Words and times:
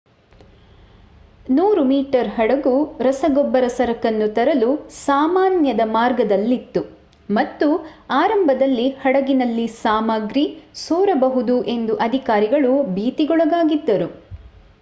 100 1.49 1.81
metre 1.89 2.29
ಹಡಗು 2.29 2.73
ರಸಗೊಬ್ಬರ 2.99 3.65
ಸರಕನ್ನು 3.75 4.27
ತರಲು 4.33 4.69
ಸಾಮಾನ್ಯದ 4.97 5.83
ಮಾರ್ಗದಲ್ಲಿತ್ತು 5.91 6.81
ಮತ್ತು 7.29 7.67
ಆರಂಭದಲ್ಲಿ 8.17 8.87
ಹಡಗಿನಲ್ಲಿ 9.03 9.67
ಸಾಮಗ್ರಿ 9.79 10.45
ಸೋರಬಹುದು 10.85 11.57
ಎಂದು 11.75 11.95
ಅಧಿಕಾರಿಗಳು 12.07 12.73
ಭೀತಿಗೊಳಗಾಗಿದ್ದರು 12.95 14.09